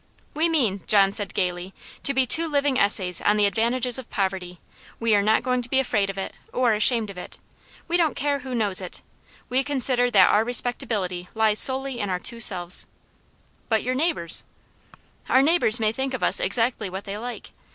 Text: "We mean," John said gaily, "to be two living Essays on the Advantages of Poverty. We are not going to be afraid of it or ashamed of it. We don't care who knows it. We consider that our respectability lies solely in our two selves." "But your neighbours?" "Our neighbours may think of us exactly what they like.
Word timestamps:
"We 0.33 0.49
mean," 0.49 0.81
John 0.87 1.13
said 1.13 1.35
gaily, 1.35 1.75
"to 2.01 2.11
be 2.15 2.25
two 2.25 2.47
living 2.47 2.75
Essays 2.79 3.21
on 3.21 3.37
the 3.37 3.45
Advantages 3.45 3.99
of 3.99 4.09
Poverty. 4.09 4.59
We 4.99 5.13
are 5.13 5.21
not 5.21 5.43
going 5.43 5.61
to 5.61 5.69
be 5.69 5.79
afraid 5.79 6.09
of 6.09 6.17
it 6.17 6.33
or 6.51 6.73
ashamed 6.73 7.11
of 7.11 7.19
it. 7.19 7.37
We 7.87 7.97
don't 7.97 8.15
care 8.15 8.39
who 8.39 8.55
knows 8.55 8.81
it. 8.81 9.03
We 9.47 9.63
consider 9.63 10.09
that 10.09 10.31
our 10.31 10.43
respectability 10.43 11.29
lies 11.35 11.59
solely 11.59 11.99
in 11.99 12.09
our 12.09 12.17
two 12.17 12.39
selves." 12.39 12.87
"But 13.69 13.83
your 13.83 13.93
neighbours?" 13.93 14.43
"Our 15.29 15.43
neighbours 15.43 15.79
may 15.79 15.91
think 15.91 16.15
of 16.15 16.23
us 16.23 16.39
exactly 16.39 16.89
what 16.89 17.03
they 17.03 17.19
like. 17.19 17.51